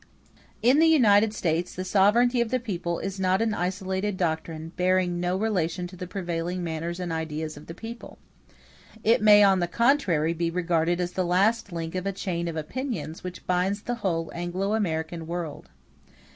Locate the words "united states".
0.87-1.75